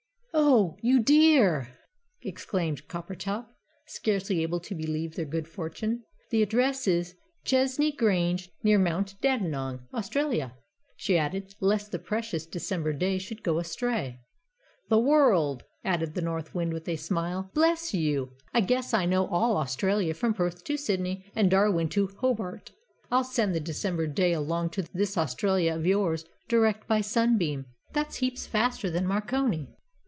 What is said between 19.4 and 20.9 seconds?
Australia from Perth to